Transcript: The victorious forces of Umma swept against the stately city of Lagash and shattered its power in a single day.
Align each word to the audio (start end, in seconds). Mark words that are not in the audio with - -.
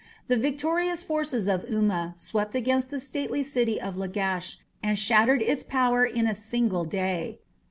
The 0.29 0.35
victorious 0.35 1.03
forces 1.03 1.47
of 1.47 1.63
Umma 1.65 2.17
swept 2.17 2.55
against 2.55 2.89
the 2.89 2.99
stately 2.99 3.43
city 3.43 3.79
of 3.79 3.97
Lagash 3.97 4.57
and 4.81 4.97
shattered 4.97 5.43
its 5.43 5.63
power 5.63 6.03
in 6.03 6.25
a 6.25 6.33
single 6.33 6.85
day. 6.85 7.37